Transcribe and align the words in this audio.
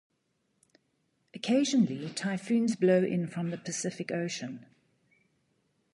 Occasionally 1.35 2.09
typhoons 2.09 2.75
blow 2.75 3.03
in 3.03 3.27
from 3.27 3.51
the 3.51 3.57
Pacific 3.59 4.11
Ocean. 4.11 4.65